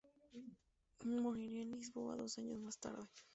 Moriría 1.23 1.61
en 1.61 1.73
Lisboa 1.73 2.15
dos 2.15 2.39
años 2.39 2.59
más 2.59 2.79
tarde. 2.79 3.05